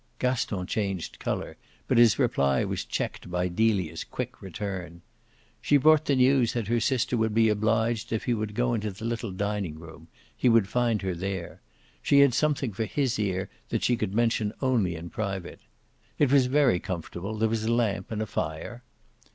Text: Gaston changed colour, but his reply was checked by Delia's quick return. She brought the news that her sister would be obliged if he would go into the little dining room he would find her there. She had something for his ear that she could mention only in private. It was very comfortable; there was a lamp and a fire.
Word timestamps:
Gaston 0.17 0.65
changed 0.65 1.19
colour, 1.19 1.57
but 1.87 1.99
his 1.99 2.17
reply 2.17 2.63
was 2.63 2.85
checked 2.85 3.29
by 3.29 3.47
Delia's 3.47 4.03
quick 4.03 4.41
return. 4.41 5.03
She 5.61 5.77
brought 5.77 6.05
the 6.05 6.15
news 6.15 6.53
that 6.53 6.69
her 6.69 6.79
sister 6.79 7.15
would 7.17 7.35
be 7.35 7.49
obliged 7.49 8.11
if 8.11 8.23
he 8.23 8.33
would 8.33 8.55
go 8.55 8.73
into 8.73 8.89
the 8.89 9.05
little 9.05 9.29
dining 9.31 9.77
room 9.77 10.07
he 10.35 10.49
would 10.49 10.67
find 10.67 11.03
her 11.03 11.13
there. 11.13 11.61
She 12.01 12.21
had 12.21 12.33
something 12.33 12.73
for 12.73 12.85
his 12.85 13.19
ear 13.19 13.47
that 13.69 13.83
she 13.83 13.95
could 13.95 14.15
mention 14.15 14.53
only 14.59 14.95
in 14.95 15.11
private. 15.11 15.59
It 16.17 16.31
was 16.31 16.47
very 16.47 16.79
comfortable; 16.79 17.37
there 17.37 17.47
was 17.47 17.63
a 17.65 17.71
lamp 17.71 18.09
and 18.11 18.23
a 18.23 18.25
fire. 18.25 18.83